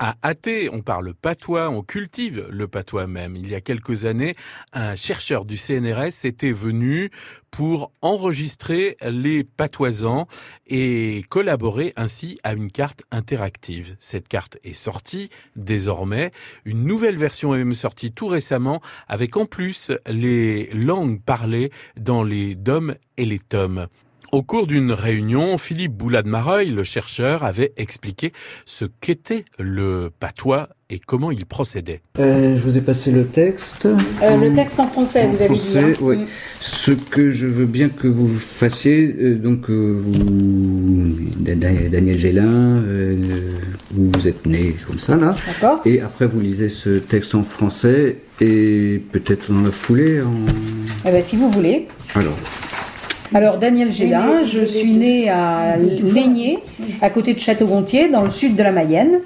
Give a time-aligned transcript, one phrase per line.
[0.00, 3.34] À Athée, on parle patois, on cultive le patois même.
[3.34, 4.36] Il y a quelques années,
[4.72, 7.10] un chercheur du CNRS était venu
[7.50, 10.28] pour enregistrer les patoisans
[10.68, 13.96] et collaborer ainsi à une carte interactive.
[13.98, 16.30] Cette carte est sortie désormais.
[16.64, 22.22] Une nouvelle version est même sortie tout récemment avec en plus les langues parlées dans
[22.22, 23.88] les DOM et les TOM.
[24.30, 28.32] Au cours d'une réunion, Philippe Boulade-Mareuil, le chercheur, avait expliqué
[28.66, 32.02] ce qu'était le patois et comment il procédait.
[32.18, 33.86] Euh, je vous ai passé le texte.
[33.86, 35.78] Euh, le texte en français, vous avez dit.
[35.78, 35.92] Hein.
[36.02, 36.16] Oui.
[36.18, 36.26] Mm.
[36.60, 42.82] Ce que je veux bien que vous fassiez, euh, donc vous, Daniel Gélin,
[43.92, 45.36] vous, vous êtes né comme ça là.
[45.46, 45.80] D'accord.
[45.86, 50.20] Et après vous lisez ce texte en français et peut-être dans la foulée.
[50.20, 50.44] En...
[51.06, 51.88] Eh ben, si vous voulez.
[52.14, 52.36] Alors.
[53.34, 56.58] Alors Daniel Gélin, je suis né à Lénier,
[57.02, 59.20] à côté de Château-Gontier, dans le sud de la Mayenne.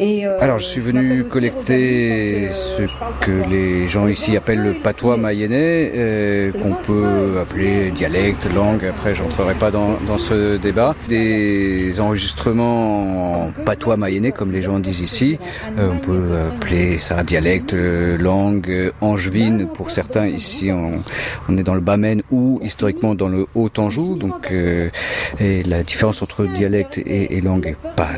[0.00, 2.82] Euh, Alors, je suis venu collecter ce
[3.20, 8.84] que les gens ici appellent le patois mayennais, euh, qu'on peut appeler dialecte, langue.
[8.84, 10.94] Après, j'entrerai pas dans, dans, ce débat.
[11.08, 15.38] Des enregistrements en patois mayennais, comme les gens disent ici.
[15.78, 20.26] Euh, on peut appeler ça dialecte, langue, angevine pour certains.
[20.26, 21.02] Ici, on,
[21.48, 24.16] on est dans le Bas-Maine ou historiquement dans le Haut-Anjou.
[24.16, 28.10] Donc, et la différence entre dialecte et, et langue est pas